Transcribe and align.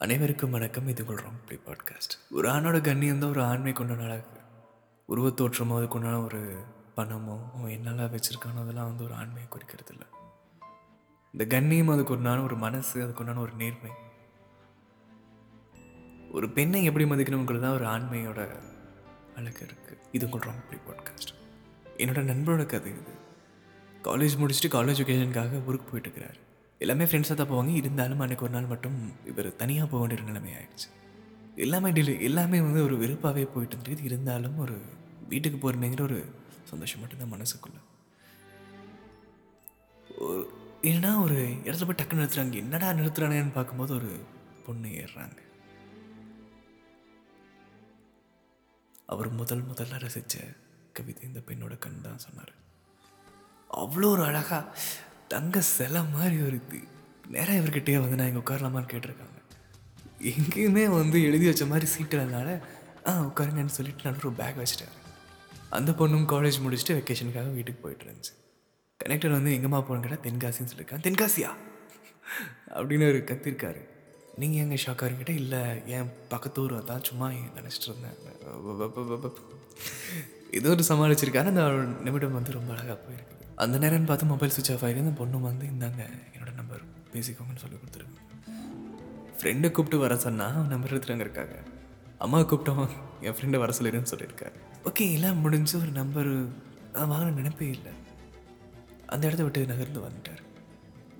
அனைவருக்கும் 0.00 0.50
வணக்கம். 0.50 0.88
இது 0.88 1.04
கொள்கிறோம் 1.04 1.38
ப்ளே 1.46 1.60
பாட்காஸ்ட். 1.66 2.12
ஒரு 2.30 2.48
ஆணோட 2.48 2.80
கண்ணியம் 2.80 3.18
தான் 3.18 3.30
ஒரு 3.30 3.42
ஆண்மை 3.42 3.72
கொண்ட 3.72 3.94
நாளாக 3.94 4.22
உருவத்தோற்றமோ 5.08 5.74
அதுக்குண்டான 5.78 6.24
ஒரு 6.24 6.56
பணமோ 6.96 7.50
அவன் 7.54 7.72
என்னெல்லாம் 7.72 8.12
வச்சுருக்கானோ 8.12 8.60
அதெல்லாம் 8.60 8.86
வந்து 8.86 9.04
ஒரு 9.04 9.14
ஆண்மையை 9.14 9.48
குறிக்கிறது 9.48 9.92
இல்லை. 9.92 10.06
இந்த 11.32 11.46
கண்ணியம் 11.46 11.88
அதுக்கு 11.88 12.14
உண்டான 12.14 12.42
ஒரு 12.42 12.56
மனசு 12.56 13.06
அதுக்குண்டான 13.06 13.38
ஒரு 13.38 13.52
நேர்மை. 13.52 13.90
ஒரு 16.32 16.48
பெண்ணை 16.50 16.84
எப்படி 16.84 17.04
மதிக்கணுங்கிறது 17.04 17.60
தான் 17.60 17.74
ஒரு 17.74 17.84
ஆண்மையோட 17.84 18.60
அழகு 19.36 19.66
இருக்குது 19.66 19.98
இது 20.12 20.24
உங்கள் 20.24 20.40
ப்ளே 20.40 20.78
பாட்காஸ்ட். 20.88 21.32
என்னோட 21.96 22.22
நண்பரோட 22.32 22.66
கதை 22.66 22.92
இது. 22.92 23.14
காலேஜ் 24.02 24.38
முடிச்சுட்டு 24.40 24.74
காலேஜ் 24.78 25.02
ஒகேஷனுக்காக 25.04 25.64
ஊருக்கு 25.66 25.88
போயிட்டுருக்கிறாரு 25.90 26.38
எல்லாமே 26.78 27.04
ஃப்ரெண்ட்ஸாக 27.04 27.34
தான் 27.34 27.50
போவாங்க. 27.50 27.72
இருந்தாலும் 27.80 28.20
அன்றைக்கி 28.24 28.44
ஒரு 28.46 28.54
நாள் 28.56 28.72
மட்டும் 28.72 28.98
இவர் 29.30 29.48
தனியாக 29.62 29.86
போக 29.90 30.00
வேண்டிய 30.02 30.26
நிலைமை 30.30 30.52
ஆயிடுச்சு. 30.58 30.88
எல்லாமே 31.64 31.88
டிலே 31.90 32.12
எல்லாமே 32.28 32.60
வந்து 32.60 32.82
ஒரு 32.84 32.96
வெறுப்பாகவே 33.02 33.44
போயிட்டு 33.54 33.76
இருந்தது. 33.76 34.04
இருந்தாலும் 34.04 34.58
ஒரு 34.58 34.76
வீட்டுக்கு 35.28 35.58
போகிறேங்கிற 35.62 36.02
ஒரு 36.02 36.18
சந்தோஷம் 36.70 37.00
மட்டும்தான் 37.00 37.34
மனசுக்குள்ள. 37.34 37.78
ஒரு 40.18 40.38
ஏன்னா 40.82 41.10
ஒரு 41.24 41.38
இடத்துல 41.66 41.86
போய் 41.88 42.00
டக்குன்னு 42.00 42.22
நிறுத்துறாங்க. 42.22 42.62
என்னடா 42.64 42.90
நிறுத்துறானேன்னு 42.90 43.56
பார்க்கும்போது 43.58 43.94
ஒரு 43.94 44.10
பொண்ணு 44.66 44.88
ஏறுறாங்க. 45.02 45.38
அவர் 49.06 49.28
முதல் 49.40 49.62
முதல்ல 49.62 49.98
ரசித்த 50.04 50.36
கவிதை 50.96 51.22
இந்த 51.28 51.40
பெண்ணோட 51.48 51.74
கண் 51.78 52.00
தான் 52.00 52.24
சொன்னார். 52.24 52.52
அவ்வளோ 53.82 54.08
ஒரு 54.16 54.22
அழகாக 54.24 54.72
தங்க 55.32 55.60
சிலை 55.74 56.00
மாதிரி 56.14 56.36
வருது 56.44 56.78
நேராக 57.34 57.56
இவர்கிட்டயே 57.60 57.98
வந்து 58.02 58.18
நான் 58.18 58.28
இங்கே 58.30 58.42
உட்காரலாமான்னு 58.42 58.90
கேட்டிருக்காங்க. 58.92 59.38
எங்கேயுமே 60.32 60.84
வந்து 61.00 61.18
எழுதி 61.28 61.46
வச்ச 61.48 61.64
மாதிரி 61.72 61.86
சீட்டுனால 61.94 62.48
ஆ 63.08 63.12
உட்காருங்கன்னு 63.26 63.76
சொல்லிட்டு 63.78 64.04
நான் 64.04 64.20
ஒரு 64.22 64.32
பேக் 64.40 64.60
வச்சுட்டேன். 64.62 64.94
அந்த 65.76 65.90
பொண்ணும் 65.98 66.26
காலேஜ் 66.32 66.58
முடிச்சுட்டு 66.64 66.96
வெக்கேஷனுக்காக 66.98 67.52
வீட்டுக்கு 67.56 67.82
போயிட்டு 67.84 68.04
இருந்துச்சு. 68.06 68.32
கனெக்டர் 69.00 69.36
வந்து 69.36 69.50
எங்கம்மா 69.56 69.80
போகணும் 69.88 70.04
கேட்டால் 70.06 70.24
தென்காசின்னு 70.26 70.70
சொல்லியிருக்கான் 70.72 71.04
தென்காசியா? 71.06 71.50
அப்படின்னு 72.78 73.08
ஒரு 73.12 73.20
கத்திருக்காரு. 73.30 73.82
நீங்கள் 74.42 74.62
எங்கே 74.64 74.78
ஷாக்காக 74.84 75.08
இருக்கிட்ட 75.08 75.34
இல்லை 75.42 75.62
என் 75.96 76.10
பக்கத்தூர் 76.32 76.74
தான் 76.90 77.06
சும்மா 77.08 77.28
நினச்சிட்டு 77.58 77.88
இருந்தேன். 77.90 78.16
இது 80.58 80.66
ஒரு 80.74 80.84
சமாளிச்சிருக்காரு. 80.90 81.52
அந்த 81.54 81.64
நிமிடம் 82.06 82.38
வந்து 82.38 82.56
ரொம்ப 82.58 82.72
அழகாக 82.76 82.98
போயிருக்குது 83.06 83.36
அந்த 83.64 83.76
நேரம்னு 83.78 84.10
பார்த்து 84.10 84.26
மொபைல் 84.32 84.52
சுவிச் 84.56 84.72
ஆஃப் 84.74 84.84
ஆகிருக்கு 84.84 85.06
அந்த 85.06 85.16
பொண்ணு 85.20 85.40
வந்து 85.40 85.66
இந்தாங்க 85.66 86.02
என்னோட 86.34 86.52
நம்பர் 86.60 86.82
பேசிக்கோங்கன்னு 87.12 87.62
சொல்லி 87.64 87.78
கொடுத்துருங்க 87.80 88.16
ஃப்ரெண்டை 89.38 89.68
கூப்பிட்டு 89.70 89.98
வர 89.98 90.16
சொன்னால் 90.16 90.54
அவன் 90.58 90.72
நம்பர் 90.74 90.92
எடுத்துட்டு 90.94 91.24
இருக்காங்க 91.26 91.56
அம்மா 92.24 92.38
கூப்பிட்டோம் 92.40 92.88
என் 93.26 93.34
ஃப்ரெண்டை 93.36 93.58
வர 93.62 93.72
சொல்லிடுன்னு 93.78 94.10
சொல்லியிருக்காரு. 94.12 94.56
ஓகே 94.84 95.04
எல்லாம் 95.16 95.40
முடிஞ்சு 95.44 95.74
ஒரு 95.80 95.90
நம்பர் 95.98 96.30
வாங்கின 97.12 97.34
நினைப்பே 97.40 97.66
இல்லை. 97.76 97.92
அந்த 99.06 99.26
இடத்த 99.26 99.42
விட்டு 99.42 99.66
நகர்ந்து 99.66 100.00
வந்துட்டார். 100.06 100.42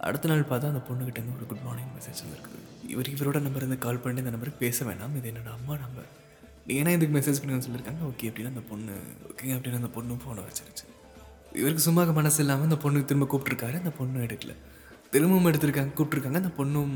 அடுத்த 0.08 0.28
நாள் 0.28 0.48
பார்த்தா 0.50 0.70
அந்த 0.73 0.83
பொண்ணுக்கிட்ட 0.89 1.36
ஒரு 1.36 1.47
குட் 1.47 1.64
மார்னிங் 1.64 1.92
மெசேஜ் 1.97 2.23
வந்துருக்குது. 2.25 2.61
இவர் 2.92 3.11
இவரோட 3.14 3.41
நம்பர் 3.47 3.62
இருந்து 3.62 3.78
கால் 3.78 4.02
பண்ணி 4.05 4.19
இந்த 4.19 4.30
நம்பருக்கு 4.30 4.64
பேச 4.64 4.84
வேணாம். 4.84 5.17
இது 5.17 5.33
என்னோட 5.33 5.50
அம்மா 5.58 5.77
நம்பர் 5.84 6.08
நீ 6.67 6.83
ஏன்னா 6.83 6.92
இதுக்கு 6.98 7.17
மெசேஜ் 7.19 7.41
பண்ணுங்கன்னு 7.42 7.69
சொல்லியிருக்காங்க. 7.69 8.02
ஓகே 8.11 8.28
அப்படின்னா 8.30 8.52
அந்த 8.55 8.64
பொண்ணு 8.70 8.95
ஓகே 9.30 9.50
அப்படின்னு 9.56 9.80
அந்த 9.83 9.92
பொண்ணு 9.98 10.14
ஃபோனை 10.14 10.45
வச்சிருச்சு. 10.48 10.86
இவருக்கு 11.53 11.83
சும்மா 11.87 12.03
மனசு 12.05 12.41
இல்லாமல் 12.43 12.69
அந்த 12.69 12.77
பொண்ணு 12.77 13.05
திரும்ப 13.05 13.27
கூப்பிட்ருக்காரு 13.33 13.77
அந்த 13.83 13.93
பொண்ணும் 13.99 14.25
எடுக்கல. 14.27 14.55
திரும்பவும் 15.11 15.53
எடுத்திருக்காங்க 15.53 15.93
கூப்பிட்ருக்காங்க 15.99 16.41
அந்த 16.43 16.53
பொண்ணும் 16.59 16.95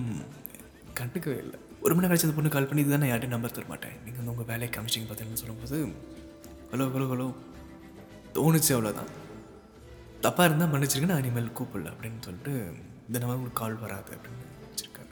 கண்டுக்கவே 0.98 1.36
இல்லை. 1.45 1.58
ஒரு 1.84 1.95
மணி 1.95 2.05
நேரம் 2.05 2.11
கழிச்சு 2.11 2.27
அந்த 2.28 2.36
பொண்ணு 2.36 2.50
கால் 2.55 2.67
பண்ணி 2.67 2.83
இதுதான் 2.83 3.00
நான் 3.05 3.12
யார்ட்டையும் 3.12 3.36
நம்பர் 3.36 3.55
தர 3.56 3.67
மாட்டேன். 3.69 3.95
நீங்கள் 4.05 4.20
வந்து 4.20 4.33
உங்கள் 4.34 4.48
வேலையை 4.50 4.70
காமிச்சிங்க 4.75 5.08
பார்த்தீங்கன்னு 5.08 5.42
சொல்லும்போது 5.42 5.78
ஹலோ 6.73 6.84
ஹலோ 6.95 7.06
ஹலோ. 7.12 7.27
தோணுச்சு 8.36 8.73
அவ்வளோதான் 8.77 9.11
தப்பாக 10.27 10.46
இருந்தால் 10.48 10.73
மன்னிச்சிருங்க 10.73 11.07
நான் 11.07 11.23
இனிமேல் 11.23 11.55
கூப்பிடல 11.58 11.92
அப்படின்னு 11.92 12.20
சொல்லிட்டு 12.20 12.52
இந்த 13.07 13.18
நம்ம 13.18 13.35
உங்களுக்கு 13.35 13.61
கால் 13.62 13.79
வராது 13.79 14.12
அப்படின்னு 14.17 14.51
வச்சுருக்காரு. 14.67 15.11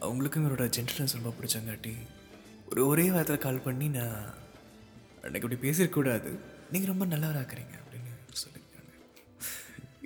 அவங்களுக்கும் 0.00 0.46
இவரோட 0.46 0.66
ஜென்டல்னஸ் 0.76 1.16
ரொம்ப 1.18 1.32
பிடிச்சங்காட்டி 1.38 1.94
ஒரு 2.70 2.86
ஒரே 2.86 3.10
வாரத்தில் 3.10 3.38
கால் 3.38 3.64
பண்ணி 3.66 3.88
நான் 3.88 4.34
அன்னைக்கு 5.24 5.48
இப்படி 5.48 5.58
பேசியிருக்கக்கூடாது 5.64 6.30
நீங்கள் 6.70 6.92
ரொம்ப 6.92 7.04
நல்லவராக 7.04 7.42
இருக்கிறீங்க. 7.42 7.76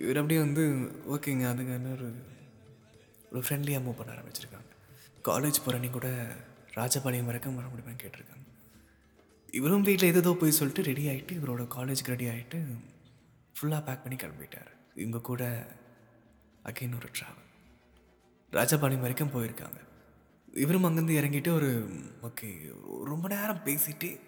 இவர் 0.01 0.17
அப்படியே 0.17 0.41
வந்து 0.41 0.65
ஓகேங்க 1.15 1.45
அதுக்கான 1.53 1.93
ஒரு 1.93 2.09
ஒரு 3.31 3.43
ஃப்ரெண்ட்லியாக 3.47 3.83
மூவ் 3.87 3.99
பண்ண 3.99 4.13
ஆரம்பிச்சிருக்காங்க. 4.13 4.71
காலேஜ் 5.25 5.65
போகிற 5.65 5.89
கூட 5.97 6.09
ராஜபாளையம் 6.75 7.25
வரைக்கும் 7.25 7.55
வர 7.55 7.67
முடியுமான்னு 7.69 8.03
கேட்டிருக்காங்க. 8.03 8.47
இவரும் 9.53 9.83
வீட்டில் 9.83 10.15
எதோ 10.15 10.37
போய் 10.41 10.51
சொல்லிட்டு 10.51 10.83
ரெடி 10.83 11.05
ஆகிட்டு 11.07 11.37
இவரோட 11.39 11.63
காலேஜுக்கு 11.77 12.13
ரெடி 12.15 12.27
ஆகிட்டு 12.27 12.59
ஃபுல்லாக 13.57 13.85
பேக் 13.85 14.03
பண்ணி 14.03 14.19
கிளம்பிட்டார். 14.19 14.73
இவங்க 14.95 15.21
கூட 15.21 15.67
அகைன் 16.65 16.97
ஒரு 16.97 17.09
ட்ராவல் 17.19 17.49
ராஜபாளையம் 18.53 19.07
வரைக்கும் 19.07 19.35
போயிருக்காங்க. 19.35 19.81
இவரும் 20.55 20.85
அங்கேருந்து 20.85 21.19
இறங்கிட்டு 21.21 21.55
ஒரு 21.55 21.89
ஓகே 22.23 22.75
ரொம்ப 23.05 23.29
நேரம் 23.29 23.65
பேசிட்டு 23.65 24.21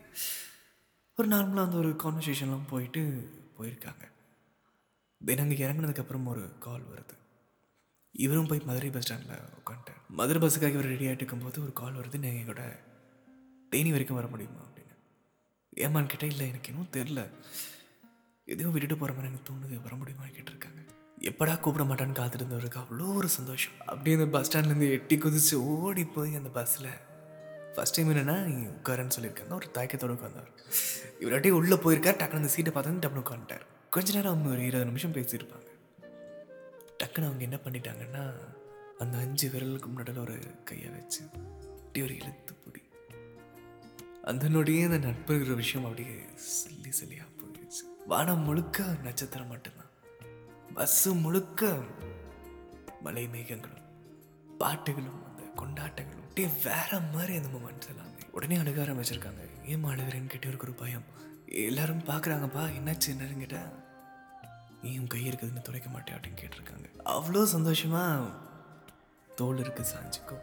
ஒரு 1.17 1.29
நார்மலாக 1.29 1.65
அந்த 1.65 1.77
ஒரு 1.77 1.97
கான்வர்சேஷன்லாம் 2.05 2.69
போயிட்டு 2.69 3.31
போயிருக்காங்க. 3.59 4.05
தென் 5.25 5.39
அங்கே 5.39 5.67
இறங்கினதுக்கப்புறம் 5.67 6.25
ஒரு 6.25 6.53
கால் 6.59 6.87
வருது. 6.93 7.17
இவரும் 8.13 8.47
போய் 8.47 8.63
மதுரை 8.65 8.91
பஸ் 8.91 9.03
ஸ்டாண்டில் 9.03 9.43
உட்காந்துட்டார் 9.61 10.01
மதுரை 10.09 10.41
பஸ்ஸுக்காக 10.43 10.73
இவர் 10.73 10.85
ரெடி 10.85 11.07
ஆகிட்டு 11.07 11.23
இருக்கும்போது 11.23 11.63
ஒரு 11.63 11.73
கால் 11.73 11.95
வருது. 11.95 12.19
நீங்கள் 12.19 12.45
கூட 12.45 12.63
தேனி 13.71 13.91
வரைக்கும் 13.91 14.17
வர 14.17 14.29
முடியுமா 14.29 14.61
அப்படின்னு. 14.61 14.97
ஏமான்னு 15.77 16.11
கேட்டால் 16.13 16.31
இல்லை 16.31 16.49
எனக்கு 16.49 16.73
இன்னும் 16.73 16.93
தெரில 16.93 17.21
எதையும் 18.45 18.73
விட்டுட்டு 18.73 18.97
போகிற 18.97 19.19
மாதிரி 19.19 19.33
எனக்கு 19.33 19.53
தோணுது. 19.53 19.83
வர 19.83 19.97
முடியுமான்னு 19.97 20.37
கேட்டிருக்காங்க. 20.39 20.81
எப்படா 21.21 21.61
கூப்பிட 21.61 21.85
மாட்டான்னு 21.85 22.15
காத்திருந்தவருக்கு 22.21 22.81
அவ்வளோ 22.83 23.15
ஒரு 23.15 23.29
சந்தோஷம். 23.29 23.73
அப்படியே 23.87 24.17
அந்த 24.17 24.29
பஸ் 24.29 24.49
ஸ்டாண்ட்லேருந்து 24.49 24.91
எட்டி 24.91 25.17
குதிச்சு 25.17 25.55
ஓடி 25.55 26.05
போய் 26.05 26.35
அந்த 26.35 26.49
பஸ்ஸில் 26.49 26.91
ஃபஸ்ட் 27.75 27.97
டைம் 27.97 28.11
என்னென்னா 28.11 28.37
உட்காரன்னு 28.73 29.11
சொல்லியிருக்காங்க. 29.19 29.53
ஒரு 29.53 29.71
தாக்கத்தோடு 29.71 30.13
உட்காந்தார் 30.13 30.51
இவராட்டி 31.21 31.51
உள்ளே 31.51 31.75
போயிருக்கார். 31.75 32.19
டக்குனு 32.23 32.41
அந்த 32.43 32.49
சீட்டை 32.49 32.73
பார்த்து 32.73 33.09
டப்புனு 33.09 33.23
உட்காந்துட்டார். 33.25 33.67
கொஞ்ச 33.93 34.15
நேரம் 34.15 34.33
அவங்க 34.33 34.51
ஒரு 34.51 34.61
இருபது 34.61 34.85
நிமிஷம் 34.85 35.13
பேசியிருப்பாங்க. 35.13 35.67
டக்குன்னு 36.99 37.25
அவங்க 37.25 37.43
என்ன 37.43 37.59
பண்ணிட்டாங்கன்னா 37.65 38.35
அந்த 38.99 39.19
அஞ்சு 39.19 39.49
விரலுக்கு 39.49 39.85
முன்னாடி 39.87 40.19
ஒரு 40.19 40.39
கையை 40.65 40.89
வச்சு 40.89 41.25
அப்படி 41.33 42.03
ஒரு 42.03 42.15
இழுத்து 42.15 42.55
பிடி. 42.55 42.83
அந்த 44.25 44.47
அந்த 44.47 44.99
நட்புங்கிற 44.99 45.55
விஷயம் 45.55 45.89
அப்படியே 45.89 46.21
சொல்லி 46.35 46.89
சில்லியாக 46.89 47.41
போயிடுச்சு. 47.41 48.07
வானம் 48.07 48.41
முழுக்க 48.41 48.97
நட்சத்திரம் 49.03 49.47
மட்டும்தான். 49.47 49.91
பஸ்ஸு 50.77 51.21
முழுக்க 51.21 51.79
மலை 53.03 53.27
மேகங்களும் 53.27 53.89
பாட்டுகளும் 54.59 55.23
அந்த 55.25 55.43
கொண்டாட்டங்களும் 55.57 56.29
அப்படியே 56.29 56.55
வேற 56.65 57.01
மாதிரி 57.13 57.37
அந்த 57.37 57.49
மொமெண்ட்ஸ் 57.49 57.89
எல்லாமே. 57.89 58.21
உடனே 58.31 58.57
அழுக 58.57 58.83
ஆரம்பிச்சிருக்காங்க 58.83 59.67
ஏன் 59.67 59.85
அழுகிறேன்னு 59.85 60.27
கேட்டு 60.27 60.57
ஒரு 60.61 60.73
பயம். 60.73 61.21
எல்லாரும் 61.61 62.07
பார்க்குறாங்கப்பா 62.09 62.63
என்னாச்சு 62.79 63.09
என்னன்னு 63.13 63.41
கேட்டால் 63.43 63.73
நீ 64.83 64.91
உன் 64.99 65.11
கை 65.15 65.23
இருக்குதுன்னு 65.29 65.63
துடைக்க 65.63 65.89
மாட்டேன் 65.89 66.17
அப்படின்னு 66.17 66.41
கேட்டிருக்காங்க. 66.43 66.87
அவ்வளோ 67.15 67.43
சந்தோஷமா 67.55 68.03
தோல் 69.39 69.59
இருக்கு 69.59 69.83
சாஞ்சிக்கோ 69.83 70.37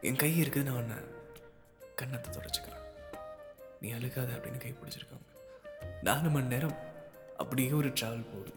என் 0.00 0.20
கை 0.22 0.30
இருக்குது 0.42 0.62
நான் 0.62 0.80
உன்னை 0.80 0.96
கன்னத்தை 1.94 2.28
துடைச்சிக்கிறேன். 2.32 2.84
நீ 3.80 3.90
அழுகாத 3.90 4.32
அப்படின்னு 4.36 4.62
கை 4.64 4.74
பிடிச்சிருக்காங்க. 4.80 5.28
நாலு 6.02 6.30
மணி 6.30 6.46
நேரம் 6.46 6.76
அப்படியே 7.36 7.70
ஒரு 7.70 7.88
ட்ராவல் 7.88 8.30
போகுது. 8.32 8.52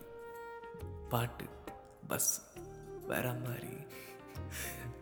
பாட்டு 1.09 1.45
பஸ் 2.07 2.41
வேற 3.07 3.33
மாதிரி. 3.33 3.73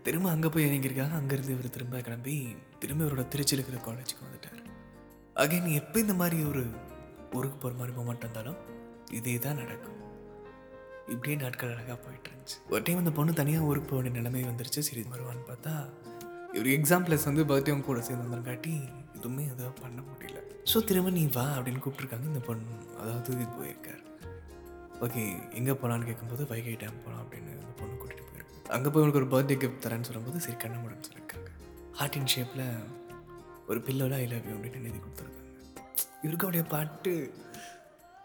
திரும்ப 0.03 0.29
அங்கே 0.29 0.47
போய் 0.47 0.67
இறங்கியிருக்காங்க. 0.69 1.15
அங்கேருந்து 1.21 1.55
இவர் 1.57 1.75
திரும்ப 1.77 2.01
கிளம்பி 2.01 2.55
திரும்ப 2.79 3.03
இவரோட 3.03 3.25
திருச்சியில் 3.33 3.59
இருக்கிற 3.59 3.79
காலேஜுக்கு 3.87 4.27
வந்துட்டார். 4.27 4.61
அகைன் 5.41 5.65
எப்போ 5.79 5.97
இந்த 6.03 6.13
மாதிரி 6.19 6.37
ஒரு 6.49 6.61
ஊருக்கு 7.37 7.57
போகிற 7.63 7.75
மாதிரி 7.79 7.93
மூமெண்ட் 7.97 8.25
வந்தாலும் 8.27 8.59
இதே 9.17 9.33
தான் 9.45 9.59
நடக்கும். 9.61 9.97
இப்படியே 11.13 11.35
நாட்கள் 11.41 11.73
அழகாக 11.73 11.97
போயிட்டு 12.05 12.29
இருந்துச்சு. 12.29 12.57
ஒரு 12.73 12.81
டைம் 12.85 13.01
அந்த 13.01 13.11
பொண்ணு 13.17 13.31
தனியாக 13.39 13.67
ஊருக்கு 13.69 13.89
போக 13.89 13.99
வேண்டிய 13.99 14.15
நிலைமை 14.19 14.43
வந்துருச்சு. 14.51 14.81
சரி 14.89 15.03
வருவான்னு 15.13 15.43
பார்த்தா 15.49 15.73
ஒரு 16.59 16.69
எக்ஸாம் 16.77 17.05
ப்ளஸ் 17.07 17.27
வந்து 17.29 17.43
பர்த்டேவும் 17.51 17.85
கூட 17.89 17.99
சேர்ந்து 18.07 18.25
வந்தங்காட்டி 18.25 18.73
எதுவுமே 19.17 19.43
எதாவது 19.53 19.75
பண்ண 19.83 19.99
முடியல. 20.09 20.39
ஸோ 20.71 20.77
திரும்ப 20.89 21.11
நீ 21.19 21.23
வா 21.37 21.45
அப்படின்னு 21.57 21.83
கூப்பிட்ருக்காங்க 21.85 22.27
இந்த 22.33 22.43
பொண்ணு 22.49 22.75
அதாவது 23.01 23.35
இது 23.37 23.51
போயிருக்கார். 23.59 24.01
ஓகே 25.05 25.23
எங்கே 25.59 25.73
போகலான்னு 25.81 26.09
கேட்கும்போது 26.09 26.43
வைகை 26.51 26.75
டேம் 26.83 27.01
போகலாம் 27.05 27.23
அப்படின்னு 27.23 27.51
அந்த 27.61 27.73
பொண்ணு 27.81 27.95
கூட்டிகிட்டு 28.01 28.29
போயிருக்கேன் 28.31 28.75
அங்கே 28.77 28.91
போய் 28.93 29.05
உனக்கு 29.05 29.21
ஒரு 29.23 29.31
பர்த்டே 29.33 29.57
கிஃப்ட் 29.63 29.83
தரேன்னு 29.85 30.09
சொல்லும்போது 30.09 30.39
சரி 30.45 30.59
கண்ண 30.63 30.77
முடியும் 30.83 31.07
சொல்லியிருக்காங்க 31.07 31.49
ஹார்ட் 31.99 32.17
இன் 32.21 32.31
ஷேப்பில் 32.35 32.65
ஒரு 33.67 33.79
பில்லோட 33.79 34.13
ஐ 34.13 34.25
லவ் 34.27 34.47
யூ 34.49 34.55
அப்படின்னு 34.55 34.81
எழுதி 34.81 34.97
கொடுத்துருக்காங்க. 34.97 35.41
இவருக்கு 36.21 36.45
அப்படியே 36.47 36.63
பாட்டு 36.63 37.11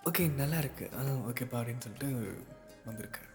ஓகே 0.05 0.31
நல்லா 0.35 0.59
இருக்கு 0.59 0.91
ஆ 0.99 1.03
ஓகேப்பா 1.03 1.59
அப்படின்னு 1.61 1.85
சொல்லிட்டு 1.87 2.09
வந்திருக்காரு. 2.87 3.29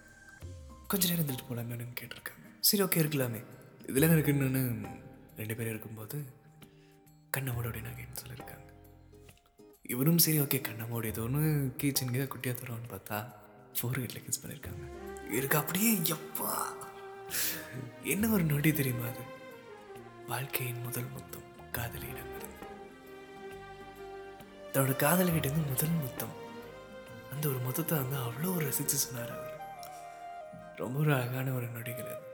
கொஞ்ச 0.86 1.08
நேரம் 1.08 1.26
இருந்துட்டு 1.26 1.48
போகலாமே 1.48 1.74
அப்படின்னு 1.76 1.98
கேட்டிருக்காங்க. 2.00 2.44
சரி 2.60 2.82
ஓகே 2.82 3.02
இருக்கலாமே. 3.04 3.40
இதில் 3.88 4.10
இருக்குன்னு 4.10 4.88
ரெண்டு 5.36 5.54
பேரும் 5.56 5.72
இருக்கும்போது 5.74 6.24
கண்ணை 7.30 7.52
மூட 7.52 7.68
அப்படின்னாங்கன்னு 7.68 8.20
சொல்லியிருக்காங்க. 8.22 8.64
இவரும் 9.82 10.18
சரி 10.18 10.40
ஓகே 10.40 10.60
கண்ணை 10.60 10.86
மூடி 10.86 11.08
ஏதோ 11.08 11.22
ஒன்று 11.22 11.74
கீச்சனுக்கு 11.82 12.30
குட்டியாக 12.34 12.56
தருவான்னு 12.60 12.92
பார்த்தா 12.94 13.18
ஃபோர் 13.76 13.98
வீட்டில் 13.98 14.22
கிஸ் 14.22 14.42
பண்ணியிருக்காங்க. 14.42 14.84
இவருக்கு 15.30 15.58
அப்படியே 15.58 15.90
எப்பா! 16.14 16.52
என்ன 18.02 18.28
ஒரு 18.28 18.44
நொடி 18.44 18.72
தெரியுமா 18.72 19.06
அது? 19.06 19.24
வாழ்க்கையின் 20.26 20.80
முதல் 20.80 21.10
மொத்தம். 21.10 21.44
காதலியிடம் 21.76 22.32
தன்னோட 22.32 22.54
தன்னோட 24.72 24.94
காதலிகிட்டேருந்து 25.02 25.68
முதல் 25.68 25.94
முத்தம். 26.02 26.34
அந்த 27.32 27.48
ஒரு 27.48 27.58
முத்தத்தை 27.58 27.96
வந்து 28.02 28.16
அவ்வளோ 28.26 28.58
ரசித்து 28.58 28.96
சொன்னார் 28.96 29.32
அவர். 29.36 29.54
ரொம்ப 30.76 30.98
ஒரு 30.98 31.12
அழகான 31.14 31.52
ஒரு 31.52 31.66
நொடிகள் 31.66 32.10
அது. 32.14 32.26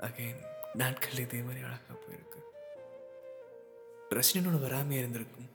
அகைன் 0.00 0.40
நாட்கள் 0.74 1.18
இதே 1.18 1.40
மாதிரி 1.40 1.64
அழகாக 1.64 1.96
போயிருக்கு. 2.04 2.40
பிரச்சனையோட 4.10 4.58
வராமையாக 4.64 5.02
இருந்திருக்கும். 5.02 5.48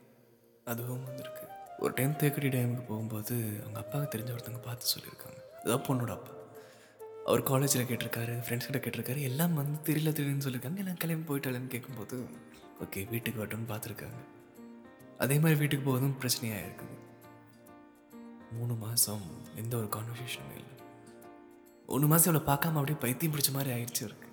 அதுவும் 0.64 1.04
வந்திருக்கு. 1.04 1.44
ஒரு 1.78 1.92
டைம் 1.94 2.16
தேக்கடி 2.16 2.48
டைமுக்கு 2.48 2.84
போகும்போது 2.88 3.36
அவங்க 3.60 3.78
அப்பாவுக்கு 3.78 4.18
தெரிஞ்ச 4.18 4.32
ஒருத்தவங்க 4.36 4.62
பார்த்து 4.62 4.86
சொல்லியிருக்காங்க. 4.94 5.40
அதான் 5.64 5.84
பொண்ணோட 5.88 6.10
அப்பா. 6.10 6.32
அவர் 7.26 7.42
காலேஜில் 7.42 7.84
கேட்டிருக்காரு 7.84 8.34
ஃப்ரெண்ட்ஸ் 8.46 8.70
கிட்ட 8.70 8.78
கேட்டிருக்காரு 8.78 9.20
எல்லாம் 9.22 9.54
வந்து 9.54 9.78
தெரியல 9.92 10.12
தெரியலன்னு 10.18 10.46
சொல்லியிருக்காங்க. 10.46 10.82
எல்லாம் 10.84 10.96
கிளம்பி 10.96 11.34
போயிட்டாலன்னு 11.34 11.66
கேட்கும்போது 11.66 12.16
ஓகே 12.84 13.00
வீட்டுக்கு 13.12 13.40
வரட்டும்னு 13.40 13.70
பார்த்துருக்காங்க. 13.72 14.20
அதே 15.24 15.36
மாதிரி 15.42 15.58
வீட்டுக்கு 15.62 15.86
போவதும் 15.88 16.18
பிரச்சனையாக 16.22 16.64
இருக்குது. 16.66 16.96
மூணு 18.56 18.74
மாதம் 18.84 19.26
எந்த 19.60 19.72
ஒரு 19.80 19.88
கான்வர்சேஷனும் 19.96 20.56
இல்லை. 20.60 20.76
மூணு 21.90 22.06
மாதம் 22.12 22.28
இவ்வளோ 22.28 22.44
பார்க்காம 22.48 22.78
அப்படியே 22.80 22.98
பைத்தியம் 23.04 23.34
பிடிச்ச 23.34 23.52
மாதிரி 23.56 23.72
ஆயிடுச்சு 23.74 24.02
இருக்கு 24.08 24.28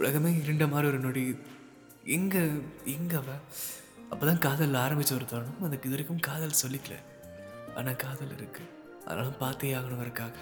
உலகமே 0.00 0.30
இருண்ட 0.42 0.66
மாதிரி 0.72 0.90
ஒரு 0.90 1.00
நொடி. 1.06 1.22
எங்கே 2.16 2.42
எங்கே 2.96 3.16
அவள் 3.22 3.42
அப்போ 4.12 4.24
தான் 4.28 4.42
காதல் 4.46 4.80
ஆரம்பிச்ச 4.84 5.12
ஒரு 5.18 5.26
தருணம். 5.32 5.64
அதுக்கு 5.66 5.88
இது 5.88 5.96
வரைக்கும் 5.96 6.22
காதல் 6.28 6.60
சொல்லிக்கல. 6.62 6.96
ஆனால் 7.78 8.00
காதல் 8.04 8.34
இருக்குது 8.38 8.70
அதனால 9.06 9.28
பார்த்தே 9.42 9.72
ஆகணுங்கிறதுக்காக 9.78 10.38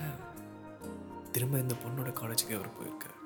திரும்ப 1.34 1.58
இந்த 1.64 1.74
பொண்ணோட 1.82 2.12
காலேஜுக்கு 2.20 2.58
அவர் 2.58 2.76
போயிருக்கார். 2.78 3.16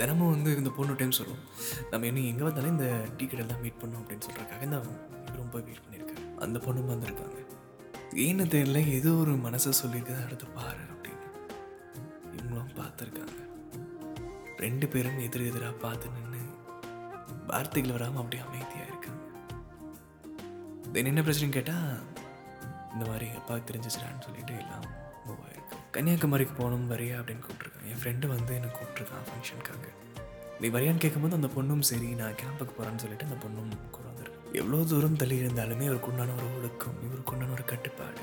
தினமும் 0.00 0.32
வந்து 0.34 0.50
இந்த 0.60 0.70
பொண்ணு 0.76 0.92
டைம் 0.98 1.18
சொல்லுவோம். 1.18 1.44
நம்ம 1.90 2.06
இன்னும் 2.10 2.28
எங்கே 2.30 2.44
வந்தாலும் 2.48 2.74
இந்த 2.76 2.88
டீ 3.16 3.24
கடையில் 3.26 3.62
மீட் 3.64 3.80
பண்ணோம் 3.82 4.00
அப்படின்னு 4.02 4.26
சொல்கிறக்காக 4.26 4.66
இந்த 4.68 4.78
ரொம்ப 5.40 5.54
வெயிட் 5.66 5.82
பண்ணியிருக்காங்க 5.84 6.24
அந்த 6.44 6.58
பொண்ணும் 6.66 6.92
வந்திருக்காங்க. 6.92 7.38
ஏன்னு 8.24 8.44
தெரியல 8.54 8.80
ஏதோ 8.98 9.10
ஒரு 9.22 9.32
மனசை 9.46 9.72
சொல்லியிருக்கதை 9.80 10.20
அடுத்து 10.26 10.46
பாரு 10.58 10.82
அப்படின்னு. 10.92 11.26
இவங்களும் 12.36 12.76
பார்த்துருக்காங்க. 12.80 13.40
ரெண்டு 14.64 14.86
பேரும் 14.92 15.18
எதிர் 15.26 15.48
எதிராக 15.50 15.74
பார்த்து 15.84 16.14
நின்று 16.14 16.42
வார்த்தைகள் 17.50 17.96
வராமல் 17.96 18.20
அப்படியே 18.22 18.42
அமைதியாக 18.46 18.88
இருக்காங்க. 18.90 19.22
தென் 20.92 21.10
என்ன 21.10 21.20
பிரச்சனைன்னு 21.26 21.58
கேட்டால் 21.58 21.90
இந்த 22.92 23.04
மாதிரி 23.10 23.26
அப்பாவுக்கு 23.40 23.68
தெரிஞ்சிச்சிடான்னு 23.70 24.24
சொல்லிட்டு 24.26 24.54
எல்லாம் 24.62 24.86
மூவ் 25.26 25.42
ஆயிருக்கு. 25.46 25.76
கன்னியாகுமரிக்கு 25.96 26.54
போகணும் 26.60 26.90
வரையா 26.92 27.18
அப்படின்னு 27.20 27.44
கூப்பிட்டு 27.46 27.67
என் 27.88 28.00
ஃப்ரெண்டு 28.00 28.26
வந்து 28.34 28.52
என்னை 28.58 28.70
கூப்பிட்ருக்கான் 28.76 29.26
ஃபங்க்ஷனுக்காக 29.28 29.84
நீ 30.60 30.68
வரியான்னு 30.68 31.02
கேட்கும்போது 31.04 31.34
அந்த 31.38 31.48
பொண்ணும் 31.56 31.80
சரி 31.80 32.08
நான் 32.20 32.32
கேம்புக்கு 32.32 32.74
போகிறேன்னு 32.76 33.02
சொல்லிட்டு 33.02 33.26
அந்த 33.26 33.38
பொண்ணும் 33.44 33.72
கூட 33.90 34.04
வந்திருக்கு. 34.06 34.38
எவ்வளோ 34.52 34.84
தூரம் 34.84 35.16
தள்ளி 35.16 35.36
இருந்தாலுமே 35.42 35.86
அவருக்கு 35.90 36.10
உண்டான 36.10 36.34
ஒரு 36.38 36.48
ஒழுக்கம் 36.58 36.96
இவருக்கு 37.06 37.32
உண்டான 37.32 37.52
ஒரு 37.52 37.64
கட்டுப்பாடு 37.64 38.22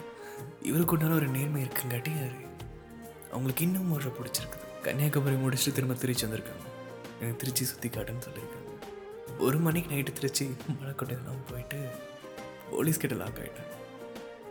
இவருக்கு 0.62 0.94
உண்டான 0.94 1.14
ஒரு 1.14 1.28
நேர்மை 1.28 1.62
இருக்குங்காட்டி 1.64 2.14
அது 2.18 2.44
அவங்களுக்கு 3.32 3.64
இன்னும் 3.64 3.92
ஒரு 3.92 4.10
பிடிச்சிருக்குது. 4.18 4.66
கன்னியாகுமரி 4.84 5.36
முடிச்சுட்டு 5.36 5.72
திரும்ப 5.72 5.94
திருச்சி 5.94 6.26
வந்திருக்காங்க. 6.26 6.66
எனக்கு 7.20 7.38
திருச்சி 7.38 7.64
சுற்றி 7.66 7.90
காட்டுன்னு 7.90 8.26
சொல்லியிருக்காங்க. 8.28 8.72
ஒரு 9.40 9.58
மணிக்கு 9.58 9.96
நைட்டு 9.96 10.14
திருச்சி 10.14 10.46
மலைக்கோட்டையெல்லாம் 10.82 11.42
போயிட்டு 11.50 11.80
போலீஸ் 12.72 12.98
கிட்ட 12.98 13.16
லாக் 13.16 13.40
ஆகிட்டேன் 13.40 13.72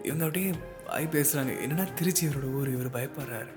இவங்க 0.02 0.24
அப்படியே 0.24 0.50
ஆய் 0.86 1.08
பேசுகிறாங்க 1.12 1.52
என்னன்னா 1.66 1.94
திருச்சி 1.94 2.26
இவரோட 2.26 2.48
ஊர்? 2.58 2.70
இவர் 2.70 2.94
பயப்படுறாரு. 2.96 3.52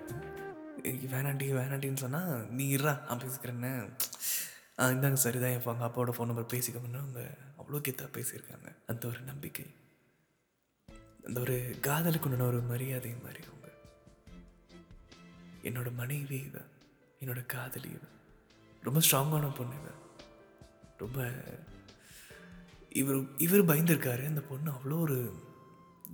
வேணாண்டி 0.84 1.52
வேணாண்டின்னு 1.52 1.96
சொன்னால் 1.96 2.50
நீ 2.50 2.76
இருறா 2.76 3.06
நான் 3.06 3.20
பேசிக்கிறேன்னு. 3.20 3.92
இந்தாங்க 4.78 4.96
இந்தாங்க 4.96 5.14
சரிதான் 5.14 5.50
என் 5.50 5.64
அவங்க 5.64 5.86
அப்பாவோட 5.86 6.10
ஃபோன் 6.10 6.26
நம்பர் 6.26 6.46
பேசிக்கணும்னு 6.46 7.00
அவங்க 7.00 7.38
அவ்வளோ 7.58 7.76
கெத்தாக 7.76 8.14
பேசியிருக்காங்க. 8.18 8.76
அந்த 8.88 9.08
ஒரு 9.08 9.20
நம்பிக்கை. 9.20 9.76
அந்த 11.26 11.40
ஒரு 11.40 11.78
காதலுக்கு 11.82 12.30
உண்டான 12.30 12.48
ஒரு 12.48 12.62
மரியாதை 12.62 13.16
மாதிரி 13.16 13.40
அவங்க. 13.48 13.70
என்னோட 15.64 15.94
மனைவி 15.94 16.38
இவ 16.38 16.60
என்னோட 17.20 17.46
காதலி 17.46 17.90
இவ. 17.90 18.00
ரொம்ப 18.84 19.00
ஸ்ட்ராங்கான 19.00 19.56
பொண்ணு 19.56 19.76
இவ. 19.76 19.90
ரொம்ப 20.98 21.32
இவர் 22.90 23.38
இவர் 23.38 23.66
பயந்துருக்காரு 23.66 24.28
அந்த 24.28 24.42
பொண்ணு 24.42 24.72
அவ்வளோ 24.72 25.00
ஒரு 25.00 25.44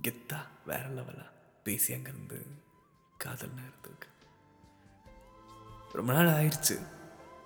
கெத்தா 0.02 0.38
வேற 0.66 0.88
லெவலாக 0.88 1.30
பேசி 1.64 1.94
அங்கேருந்து 1.94 2.42
காதல் 3.16 3.54
நேரத்துக்கு. 3.54 4.08
ரொம்ப 5.94 6.12
நாள் 6.12 6.26
ஆயிடுச்சு. 6.26 6.78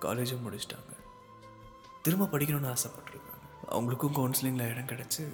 காலேஜும் 0.01 0.39
முடிச்சிட்டாங்க. 0.47 0.95
திரும்ப 2.01 2.25
படிக்கணும்னு 2.25 2.75
ஆசைப்பட்டிருக்காங்க. 2.75 3.71
அவங்களுக்கும் 3.71 4.15
கவுன்சிலிங்கில் 4.15 4.67
இடம் 4.67 4.85
கிடச்சி 4.85 5.29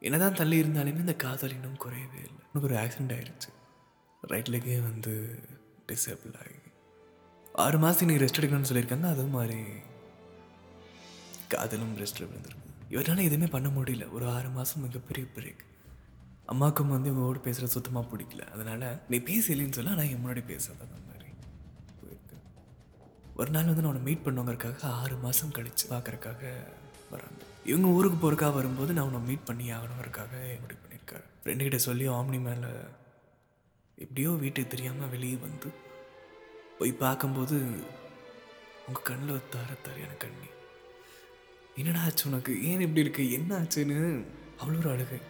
என்னதான் 0.00 0.34
தள்ளி 0.34 0.62
இருந்தாலுமே 0.62 0.98
இந்த 0.98 1.14
காதல் 1.14 1.50
இன்னும் 1.50 1.78
குறையவே 1.78 2.14
இல்லை. 2.14 2.30
எனக்கு 2.54 2.62
ஒரு 2.62 2.74
ஆக்சிடென்ட் 2.74 3.18
ஆயிடுச்சு. 3.18 3.52
ரைட் 4.22 4.48
லெக்கே 4.48 4.82
வந்து 4.82 5.38
டிசேபிள் 5.86 6.38
ஆகி. 6.38 6.54
ஆறு 7.54 7.78
மாதம் 7.78 8.08
நீ 8.08 8.14
ரெஸ்ட் 8.14 8.40
எடுக்கணும்னு 8.40 8.72
சொல்லியிருக்காங்க. 8.72 9.06
அது 9.06 9.26
மாதிரி 9.26 9.64
காதலும் 11.48 11.98
ரெஸ்ட்டில் 11.98 12.28
விழுந்திருக்கு. 12.28 12.90
இவரால் 12.90 13.18
எதுவுமே 13.18 13.46
பண்ண 13.46 13.68
முடியல. 13.68 14.10
ஒரு 14.10 14.30
ஆறு 14.30 14.48
மாதம் 14.48 14.80
மிகப்பெரிய 14.80 15.26
பிரேக் 15.36 15.70
அம்மாவுக்கும் 16.50 16.88
வந்து 16.88 17.10
இவங்களோட 17.10 17.40
பேசுகிறது 17.46 17.76
சுத்தமாக 17.76 18.10
பிடிக்கல. 18.12 18.44
அதனால் 18.54 18.86
நீ 19.08 19.18
பேசலைன்னு 19.28 19.76
சொல்ல 19.78 19.94
நான் 19.98 20.10
என் 20.12 20.22
முன்னாடி 20.24 20.42
பேசாத 20.46 20.78
அந்த 20.86 20.98
மாதிரி 21.08 21.28
போயிருக்கேன் 22.00 22.44
ஒரு 23.36 23.50
நாள் 23.50 23.68
வந்து 23.70 23.84
நான் 23.84 23.92
உன்னை 23.92 24.06
மீட் 24.08 24.24
பண்ணுவங்கிறதுக்காக 24.26 24.90
ஆறு 25.02 25.16
மாதம் 25.16 25.54
கழித்து 25.58 25.84
பார்க்குறக்காக 25.92 26.42
வராங்க. 27.12 27.40
இவங்க 27.70 27.88
ஊருக்கு 27.88 28.18
போகிறக்காக 28.22 28.54
வரும்போது 28.54 28.92
நான் 28.92 29.04
உன்னை 29.04 29.20
மீட் 29.20 29.44
பண்ணி 29.44 29.66
ஆகணுங்கிறதுக்காக 29.72 30.34
முடிவு 30.60 30.80
பண்ணியிருக்காரு. 30.82 31.26
ஃப்ரெண்டுக்கிட்ட 31.42 31.80
சொல்லி 31.88 32.08
ஆம்னி 32.08 32.40
மேலே 32.48 32.70
எப்படியோ 33.98 34.30
வீட்டுக்கு 34.30 34.70
தெரியாமல் 34.70 35.08
வெளியே 35.08 35.34
வந்து 35.34 35.70
போய் 36.78 36.92
பார்க்கும்போது 36.92 37.56
உங்கள் 38.86 39.02
கண்ணில் 39.02 39.48
தர 39.50 39.70
தாரியான 39.84 40.16
கண்ணி. 40.16 40.48
என்னடா 41.76 42.00
ஆச்சு 42.00 42.24
உனக்கு? 42.28 42.52
ஏன் 42.68 42.80
இப்படி 42.80 43.00
இருக்கு? 43.00 43.32
என்ன 43.32 43.50
ஆச்சுன்னு? 43.58 44.00
அவ்வளோ 44.60 44.78
ஒரு 44.78 44.90
அழுகை. 44.90 45.20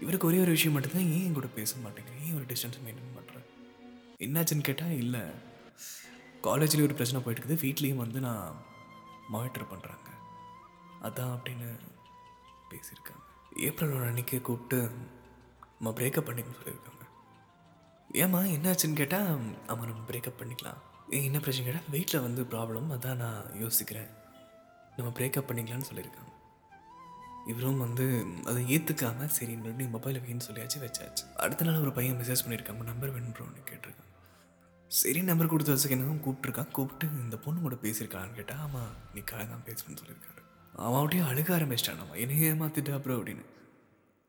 இவருக்கு 0.00 0.26
ஒரே 0.26 0.38
ஒரு 0.38 0.50
விஷயம் 0.50 0.72
மட்டும்தான் 0.72 1.02
ஏன் 1.02 1.24
என் 1.24 1.32
கூட 1.32 1.46
பேச 1.46 1.76
மாட்டேங்கிறேன் 1.76 2.26
ஏன் 2.26 2.34
ஒரு 2.34 2.44
டிஸ்டன்ஸ் 2.44 2.78
மெயின்டைன் 2.86 3.16
பண்ணுறேன் 3.16 3.46
என்னாச்சுன்னு 4.18 4.60
கேட்டால் 4.60 4.90
இல்லை. 4.90 5.20
காலேஜ்லேயும் 6.42 6.82
ஒரு 6.82 6.94
பிரச்சனை 6.94 7.20
போயிட்டு 7.20 7.42
இருக்குது. 7.44 7.58
வீட்லேயும் 7.58 7.96
வந்து 7.96 8.20
நான் 8.20 8.62
மானிட்டர் 9.28 9.62
பண்ணுறாங்க 9.62 10.06
அதான் 11.02 11.38
அப்படின்னு 11.38 11.78
பேசியிருக்காங்க. 12.70 13.22
ஏப்ரலோட 13.56 14.06
அன்னைக்கு 14.06 14.40
கூப்பிட்டு 14.40 14.90
நம்ம 15.80 16.00
பிரேக்கப் 16.00 16.28
பண்ணிக்கணும்னு 16.28 16.62
சொல்லியிருக்காங்க. 16.64 17.04
ஏம்மா 18.12 18.40
என்னாச்சுன்னு 18.40 18.92
கேட்டால் 18.92 19.26
ஆமாம் 19.66 19.86
நம்ம 19.86 20.10
பிரேக்கப் 20.10 20.38
பண்ணிக்கலாம். 20.38 20.80
ஏன் 21.10 21.22
என்ன 21.22 21.38
பிரச்சனை? 21.38 21.72
கேட்டால் 21.72 21.88
வெயிட்டில் 21.92 22.22
வந்து 22.22 22.42
ப்ராப்ளம் 22.42 22.92
அதான் 22.96 23.16
நான் 23.16 23.44
யோசிக்கிறேன். 23.54 24.08
நம்ம 24.96 25.12
பிரேக்கப் 25.18 25.48
பண்ணிக்கலாம்னு 25.48 25.90
சொல்லியிருக்காங்க. 25.92 26.32
இவரும் 27.52 27.82
வந்து 27.84 28.04
அதை 28.50 28.62
ஏற்றுக்காம 28.74 29.26
சரி 29.36 29.54
மறுபடியும் 29.60 29.94
மொபைல் 29.96 30.22
வைன்னு 30.24 30.46
சொல்லியாச்சு 30.48 30.78
வச்சாச்சு. 30.84 31.24
அடுத்த 31.44 31.66
நாள் 31.68 31.84
ஒரு 31.84 31.92
பையன் 31.98 32.18
மெசேஜ் 32.20 32.42
பண்ணியிருக்காங்க 32.44 32.84
நம்பர் 32.90 33.14
வேணுன்றோன்னு 33.14 33.64
ப்ரோன்னு 33.68 34.06
சரி 34.90 35.20
நம்பர் 35.28 35.50
கொடுத்து 35.52 35.72
வச்சுக்கணும் 35.74 36.20
கூப்பிட்ருக்கான் 36.24 36.74
கூப்பிட்டு 36.76 37.06
இந்த 37.22 37.36
பொண்ணு 37.44 37.58
கூட 37.64 37.76
பேசியிருக்கான்னு 37.82 38.36
கேட்டால் 38.38 38.60
ஆமாம் 38.66 38.92
நீ 39.14 39.20
காலை 39.30 39.44
தான் 39.48 39.64
பேசணும்னு 39.66 40.00
சொல்லியிருக்காரு. 40.00 40.42
அவன் 40.84 41.00
அப்படியே 41.00 41.22
அழுக 41.30 41.50
ஆரம்பிச்சிட்டான் 41.56 42.00
நம்ம 42.00 42.18
என்னையே 42.24 42.46
ஏமாத்திட்டா 42.52 43.00
ப்ரோ 43.04 43.16
அப்படின்னு. 43.18 43.44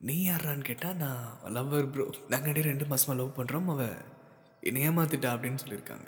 நீ 0.01 0.15
யாரான்னு 0.29 0.67
கேட்டால் 0.69 0.99
நான் 1.03 1.23
லவ்வர் 1.57 1.89
ப்ரோ 1.93 2.05
நாங்கள் 2.33 2.51
இடையே 2.51 2.65
ரெண்டு 2.69 2.87
மாதமாக 2.91 3.17
லவ் 3.21 3.37
பண்ணுறோம் 3.39 3.69
அவள் 3.75 3.97
என்னை 4.69 4.81
ஏமாத்திட்டா 4.89 5.31
அப்படின்னு 5.35 5.61
சொல்லியிருக்காங்க. 5.63 6.07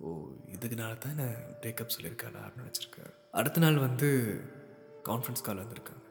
ஓ 0.00 0.08
இதுக்குனால 0.56 0.98
தான் 1.04 1.18
நான் 1.22 1.40
பிரேக்கப் 1.62 1.94
சொல்லியிருக்காளா 1.96 2.42
அப்படின்னு 2.46 2.66
நினச்சிருக்காரு. 2.66 3.12
அடுத்த 3.40 3.60
நாள் 3.64 3.84
வந்து 3.86 4.08
கான்ஃபரன்ஸ் 5.08 5.46
கால் 5.48 5.62
வந்திருக்காங்க. 5.64 6.04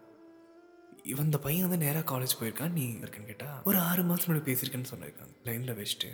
இவன் 1.12 1.28
இந்த 1.30 1.40
பையன் 1.44 1.66
வந்து 1.66 1.84
நேராக 1.86 2.06
காலேஜ் 2.12 2.38
போயிருக்கான் 2.40 2.74
நீ 2.78 2.86
இருக்கேன்னு 3.02 3.30
கேட்டால் 3.32 3.60
ஒரு 3.70 3.78
ஆறு 3.90 4.02
மாதம் 4.08 4.28
முன்னாடி 4.28 4.44
பேசியிருக்கேன்னு 4.48 4.90
சொல்லியிருக்காங்க. 4.92 5.34
லைனில் 5.48 5.78
வச்சுட்டு 5.80 6.10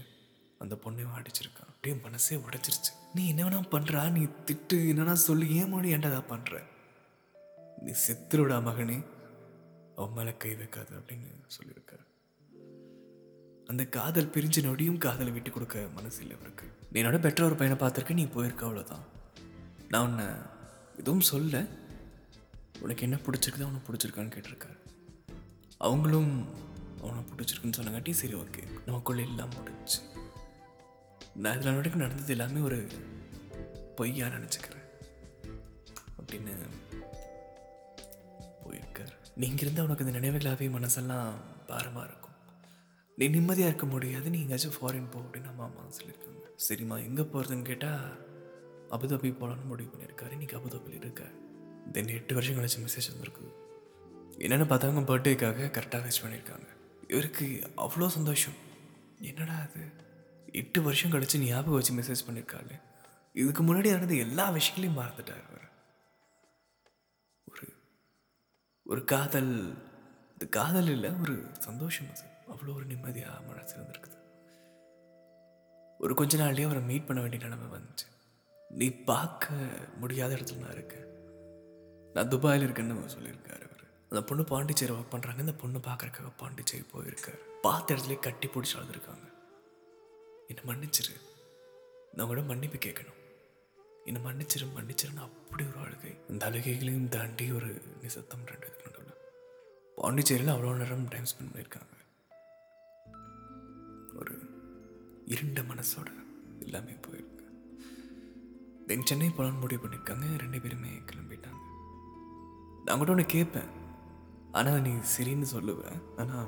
அந்த 0.64 0.76
பொண்ணையும் 0.84 1.16
அடிச்சிருக்கான் 1.20 1.70
அப்படியே 1.72 1.96
மனசே 2.06 2.36
உடைச்சிருச்சு. 2.46 2.92
நீ 3.16 3.24
என்ன 3.32 3.42
வேணா 3.46 3.62
பண்ணுறா 3.76 4.02
நீ 4.18 4.22
திட்டு 4.50 4.78
என்னன்னா 4.92 5.16
சொல்லி 5.28 5.48
ஏன் 5.62 5.72
மொழி 5.74 5.94
ஏன்டா 5.96 6.22
பண்ணுற 6.34 6.62
நீ 7.86 7.94
செத்துருடா 8.06 8.58
மகனே 8.68 8.98
அவன் 9.98 10.16
மேலே 10.18 10.34
கை 10.44 10.52
வைக்காது 10.62 10.94
அப்படின்னு 11.00 11.30
சொல்லியிருக்காரு. 11.58 12.06
அந்த 13.72 13.84
காதல் 13.98 14.32
பிரிஞ்ச 14.36 14.64
நொடியும் 14.68 15.02
காதலை 15.08 15.34
விட்டு 15.34 15.52
கொடுக்க 15.52 15.88
மனசு 15.98 16.22
இல்லை 16.24 16.36
அவருக்கு 16.40 16.68
நீ 16.92 17.02
என்னோட 17.02 17.20
பெற்ற 17.26 17.44
ஒரு 17.50 17.58
பையனை 17.62 17.78
பார்த்துருக்க 17.84 18.20
நீ 18.22 18.28
போயிருக்க 18.36 18.64
அவ்வளோதான் 18.70 19.06
நான் 19.92 20.06
உன்னை 20.10 20.28
எதுவும் 21.02 21.28
சொல்ல 21.32 21.66
உனக்கு 22.84 23.06
என்ன 23.08 23.18
பிடிச்சிருக்குதோ 23.26 23.68
அவனை 23.68 23.82
பிடிச்சிருக்கான்னு 23.88 24.34
கேட்டிருக்காரு. 24.36 24.78
அவங்களும் 25.88 26.34
அவனை 27.02 27.22
பிடிச்சிருக்குன்னு 27.22 27.78
சொன்னங்காட்டி 27.78 28.12
சரி 28.12 28.34
ஓகே. 28.34 28.62
நமக்குள்ள 28.86 29.22
எல்லாம் 29.22 29.54
முடிஞ்சு. 29.58 30.00
நான் 31.36 31.56
இதில் 31.56 31.76
வரைக்கும் 31.76 32.02
நடந்தது 32.02 32.32
எல்லாமே 32.32 32.60
ஒரு 32.60 32.88
பொய்யா 33.96 34.28
நினச்சிக்கிறேன். 34.28 34.84
அப்படின்னு 36.20 36.54
போயிருக்கார். 38.64 39.14
நீங்கள் 39.36 39.64
இருந்தால் 39.64 39.86
உனக்கு 39.86 40.06
இந்த 40.06 40.20
நினைவுகளாகவே 40.20 40.68
மனசெல்லாம் 40.78 41.32
பாரமாக 41.68 42.08
இருக்கும். 42.08 42.38
நீ 43.18 43.28
நிம்மதியாக 43.28 43.74
இருக்க 43.74 43.86
முடியாது 43.86 44.30
நீ 44.30 44.38
எங்கேயாச்சும் 44.38 44.78
ஃபாரின் 44.80 45.12
போ 45.12 45.20
அப்படின்னு 45.20 45.48
அம்மா 45.48 45.64
அம்மா 45.64 45.82
சொல்லியிருக்காங்க 45.98 46.46
சரிம்மா 46.68 46.98
எங்கே 47.06 47.22
போகிறதுன்னு 47.22 47.62
கேட்டால் 47.62 48.06
அபுதாபி 48.90 49.32
போகலான்னு 49.32 49.66
முடிவு 49.66 49.92
பண்ணியிருக்காரு. 49.92 50.32
இன்னைக்கு 50.32 50.58
அபுதாபியில் 50.58 51.02
இருக்க 51.04 51.24
தென் 51.92 52.08
எட்டு 52.08 52.34
வருஷம் 52.34 52.56
கழிச்சு 52.56 52.88
மெசேஜ் 52.88 53.12
வந்திருக்கு. 53.12 53.63
என்னென்னு 54.38 54.66
பார்த்தவங்க 54.66 55.04
பர்த்டேக்காக 55.04 55.68
கரெக்டாக 55.68 56.04
விஷ் 56.04 56.24
பண்ணியிருக்காங்க. 56.24 56.68
இவருக்கு 57.08 57.72
அவ்வளோ 57.78 58.08
சந்தோஷம். 58.08 58.54
என்னடா 59.22 59.54
அது? 59.54 59.92
எட்டு 60.52 60.82
வருஷம் 60.82 61.12
கழிச்சு 61.12 61.38
ஞாபகம் 61.38 61.74
வச்சு 61.74 61.94
மெசேஜ் 61.94 62.30
பண்ணியிருக்காரு 62.30 62.82
இதுக்கு 63.34 63.64
முன்னாடி 63.64 63.92
நடந்த 63.92 64.14
எல்லா 64.14 64.50
விஷயங்களையும் 64.50 65.04
மறந்துட்டார் 65.04 65.48
அவர். 65.48 65.70
ஒரு 67.52 67.74
ஒரு 68.86 69.04
காதல் 69.04 69.78
இது 70.36 70.50
காதல் 70.50 70.88
இல்லை 70.88 71.12
ஒரு 71.22 71.46
சந்தோஷம் 71.60 72.10
அது. 72.10 72.22
அவ்வளோ 72.48 72.76
ஒரு 72.76 72.86
நிம்மதியாக 72.86 73.42
மனசு 73.42 73.78
இருந்திருக்குது 73.78 74.22
ஒரு 76.00 76.16
கொஞ்ச 76.16 76.38
நாள்லேயே 76.38 76.66
அவரை 76.66 76.84
மீட் 76.84 77.06
பண்ண 77.06 77.22
வேண்டிய 77.22 77.44
நிலைமை 77.44 77.80
வந்துச்சு. 77.80 78.08
நீ 78.70 78.90
பார்க்க 78.90 79.50
முடியாத 79.98 80.36
இடத்துல 80.36 80.58
நான் 80.58 80.72
இருக்கேன். 80.72 81.06
நான் 82.14 82.28
துபாயில் 82.28 82.68
இருக்கேன்னு 82.68 83.10
சொல்லியிருக்காரு. 83.18 83.73
அந்த 84.14 84.26
பொண்ணு 84.30 84.44
பாண்டிச்சேரி 84.44 84.94
ஒர்க் 84.94 85.14
பண்ணுறாங்க 85.14 85.40
இந்த 85.40 85.54
பொண்ணு 85.54 85.80
பார்க்குறக்காக 85.80 86.32
பாண்டிச்சேரி 86.38 86.84
போயிருக்காரு 86.92 87.40
பார்த்த 87.62 87.96
இடத்துல 87.96 88.20
கட்டி 88.20 88.48
பிடிச்சி 88.48 88.74
அழுதுருக்காங்க. 88.80 89.28
என்னை 90.50 90.64
மன்னிச்சிரு. 90.68 91.16
நான் 92.16 92.28
கூட 92.28 92.42
மன்னிப்பு 92.42 92.78
கேட்கணும். 92.78 93.20
என்னை 94.06 94.22
மன்னிச்சிரு 94.26 94.68
மன்னிச்சிருன்னு 94.76 95.24
அப்படி 95.28 95.64
ஒரு 95.66 95.80
அழுகை 95.86 96.16
இந்த 96.30 96.50
அழுகைகளையும் 96.50 97.10
தாண்டி 97.10 97.52
ஒரு 97.52 97.82
நிசத்தம் 98.02 98.46
ரெண்டு 98.46 98.68
இதுக்கு 98.68 98.90
நடுவில். 98.90 99.20
பாண்டிச்சேரியில் 99.96 100.54
அவ்வளோ 100.56 100.78
நேரம் 100.78 101.08
டைம் 101.08 101.30
ஸ்பெண்ட் 101.34 101.54
பண்ணியிருக்காங்க. 101.54 101.96
ஒரு 104.20 104.36
இருண்ட 105.26 105.62
மனசோட 105.62 106.10
எல்லாமே 106.60 106.92
போயிருக்கு. 106.92 107.46
தென் 108.88 109.06
சென்னை 109.06 109.30
போகலான்னு 109.30 109.60
முடிவு 109.60 109.88
பண்ணியிருக்காங்க. 109.88 110.38
ரெண்டு 110.38 110.62
பேருமே 110.62 110.90
கிளம்பிட்டாங்க. 110.90 111.64
நான் 112.86 112.98
கூட 112.98 113.12
ஒன்று 113.12 113.26
கேட்பேன். 113.26 113.82
ஆனால் 114.54 114.82
நீ 114.82 114.90
சரின்னு 114.90 115.46
சொல்லுவேன் 115.54 116.02
ஆனால் 116.18 116.48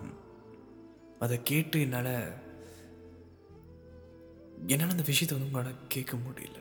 அதை 1.19 1.43
கேட்டு 1.43 1.81
என்னால் 1.81 2.43
என்னால் 4.67 4.89
அந்த 4.89 5.03
விஷயத்தை 5.05 5.37
வந்து 5.37 5.45
உங்களால் 5.45 5.87
கேட்க 5.87 6.17
முடியல. 6.17 6.59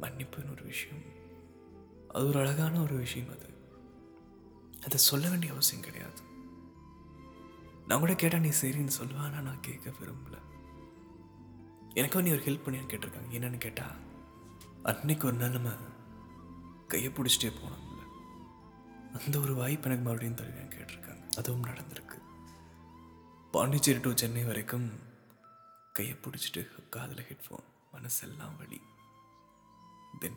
மன்னிப்புன்னு 0.00 0.50
ஒரு 0.50 0.62
விஷயம். 0.62 1.02
அது 2.08 2.26
ஒரு 2.26 2.38
அழகான 2.38 2.80
ஒரு 2.82 2.96
விஷயம் 2.96 3.28
அது. 3.28 3.46
அதை 4.84 4.98
சொல்ல 4.98 5.28
வேண்டிய 5.28 5.52
அவசியம் 5.52 5.84
கிடையாது. 5.84 6.20
நான் 7.88 7.98
கூட 7.98 8.14
கேட்டால் 8.14 8.40
நீ 8.40 8.48
சரின்னு 8.48 8.90
சொல்லுவேன் 9.02 9.18
ஆனால் 9.18 9.42
நான் 9.42 9.60
கேட்க 9.60 9.90
விரும்பல. 9.90 10.34
எனக்கும் 11.94 12.22
நீ 12.22 12.30
ஒரு 12.30 12.42
ஹெல்ப் 12.42 12.66
பண்ணியான்னு 12.66 12.92
கேட்டிருக்காங்க. 12.92 13.30
என்னன்னு 13.30 13.58
கேட்டால் 13.58 13.96
அன்னைக்கு 14.82 15.26
ஒரு 15.26 15.36
நாள் 15.36 15.50
நம்ம 15.50 15.70
கையை 16.88 17.12
பிடிச்சிட்டே 17.12 17.52
போனோம். 17.62 17.85
அந்த 19.24 19.38
ஒரு 19.38 19.54
வாய்ப்பு 19.54 19.90
எனக்கு 19.90 20.04
மறுபடியும் 20.04 20.34
தருவேன் 20.34 20.68
கேட்டிருக்காங்க. 20.68 21.32
அதுவும் 21.36 21.64
நடந்திருக்கு. 21.64 22.18
பாண்டிச்சேரி 23.50 23.98
டு 23.98 24.12
சென்னை 24.14 24.44
வரைக்கும் 24.44 25.00
கையை 25.92 26.16
பிடிச்சிட்டு 26.16 26.88
காதில் 26.88 27.24
ஹெட்ஃபோன் 27.24 27.64
மனசெல்லாம் 27.92 28.56
வழி 28.58 28.80
தென் 30.18 30.36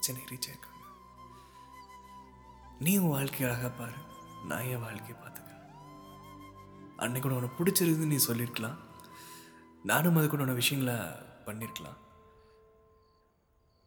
சென்னை 0.00 0.24
ரீச் 0.30 0.50
ஆயிருக்காங்க. 0.50 0.78
நீ 2.78 2.98
உன் 2.98 3.10
வாழ்க்கையை 3.10 3.50
அழகா 3.50 3.68
பாரு. 3.68 3.92
நான் 4.48 4.62
என் 4.62 4.80
வாழ்க்கையை 4.80 5.16
பார்த்துக்கிறேன். 5.16 5.70
அன்னைக்கு 6.96 7.30
கூட 7.30 7.34
உனக்கு 7.34 7.64
பிடிச்சிருக்குன்னு 7.64 8.06
நீ 8.06 8.16
சொல்லியிருக்கலாம். 8.16 8.78
நானும் 9.84 10.16
அதுக்கு 10.16 10.36
உன்னோட 10.36 10.54
விஷயங்களை 10.54 11.00
பண்ணியிருக்கலாம். 11.46 11.98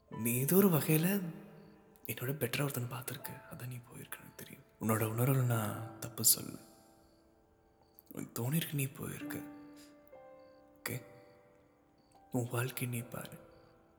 நீ 0.09 0.33
ஏதோ 0.33 0.55
ஒரு 0.55 0.69
வகையில் 0.69 1.42
என்னோட 2.07 2.31
பெட்டராக 2.33 2.63
ஒருத்தனை 2.63 2.89
பார்த்துருக்கு. 2.89 3.33
அதான் 3.51 3.67
நீ 3.67 3.75
போயிருக்க 3.75 4.17
எனக்கு 4.17 4.35
தெரியும். 4.35 4.63
உன்னோட 4.81 5.03
உணர்வு 5.03 5.43
நான் 5.43 5.99
தப்பு 5.99 6.23
சொல் 6.23 6.59
உனக்கு 8.11 8.33
தோணிருக்கு 8.35 8.73
நீ 8.73 8.85
போயிருக்க. 8.85 9.37
ஓகே? 10.79 11.03
உன் 12.31 12.49
வாழ்க்கை 12.51 12.87
நீ 12.87 12.99
பாரு. 12.99 13.37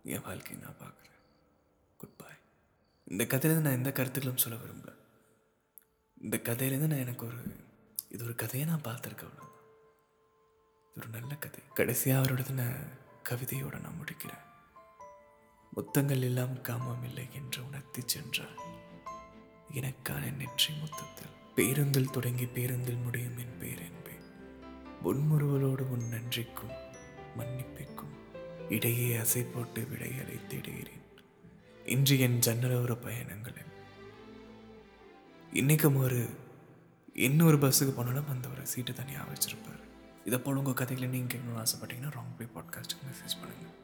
என் 0.04 0.20
வாழ்க்கையை 0.20 0.64
நான் 0.64 0.78
பார்க்குறேன். 0.82 1.18
குட் 1.96 2.16
பாய் 2.16 2.38
இந்த 3.04 3.24
கதையிலேருந்து 3.24 3.60
நான் 3.60 3.72
எந்த 3.72 3.92
கருத்துக்களும் 3.92 4.38
சொல்ல 4.38 4.58
விரும்பல. 4.64 4.96
இந்த 6.20 6.36
கதையிலேருந்து 6.42 6.86
நான் 6.86 7.04
எனக்கு 7.06 7.26
ஒரு 7.26 7.56
இது 8.08 8.24
ஒரு 8.24 8.34
கதையை 8.34 8.68
நான் 8.68 8.80
பார்த்துருக்கேன் 8.80 9.28
அவ்வளோதான் 9.28 9.52
இது 10.90 10.96
ஒரு 10.96 11.08
நல்ல 11.08 11.34
கதை. 11.34 11.60
கடைசியாக 11.74 12.28
அவரோட 12.28 12.76
கவிதையோட 13.28 13.80
நான் 13.80 13.98
முடிக்கிறேன். 14.00 14.53
முத்தங்கள் 15.74 16.20
எல்லாம் 16.20 16.62
காமம் 16.62 17.04
இல்லை 17.04 17.26
என்று 17.32 17.66
உணர்த்தி 17.66 18.02
சென்றார் 18.06 18.58
எனக்கான 19.72 20.36
நெற்றி 20.36 20.74
முத்தத்தில். 20.74 21.32
பேருந்தில் 21.54 22.10
தொடங்கி 22.10 22.46
பேருந்தில் 22.46 22.96
முடியும் 22.96 23.36
என் 23.36 23.58
பேர் 23.58 23.82
முன்முறுவலோடு 25.04 25.84
உன் 25.94 26.06
நன்றிக்கும் 26.10 26.74
மன்னிப்பிற்கும் 27.38 28.14
இடையே 28.70 29.16
அசை 29.16 29.42
போட்டு 29.44 29.80
விடையலை 29.80 30.46
தேடுகிறேன் 30.46 31.02
இன்று 31.86 32.18
என் 32.18 32.38
ஜன்னலோர 32.46 32.94
பயணங்களில் 33.06 33.72
இன்னைக்கும் 35.54 35.96
ஒரு 35.96 36.28
இன்னொரு 37.14 37.56
பஸ்ஸுக்கு 37.56 37.90
போனாலும் 37.90 38.28
அந்த 38.28 38.48
ஒரு 38.48 38.66
சீட்டு 38.66 38.92
தனியாக 38.92 39.32
வச்சிருப்பாரு. 39.32 39.84
இதை 40.24 40.38
போல் 40.38 40.56
உங்கள் 40.56 40.74
கதைகளை 40.74 41.08
நீங்கள் 41.08 41.40
கேட்கணும்னு 41.40 41.62
ஆசைப்பட்டீங்கன்னா 41.62 42.12
ராங் 42.16 42.36
பே 42.38 42.44
பாட்காஸ்ட்டுக்கு 42.44 43.06
மெசேஜ் 43.10 43.36
பண்ணுங்கள். 43.42 43.83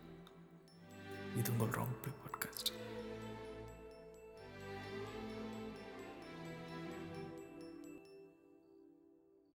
இது 1.37 1.51
உங்கள் 1.59 1.69
ராங் 1.69 1.97
பிளே 2.03 2.13
பாட்காஸ்ட். 2.23 2.71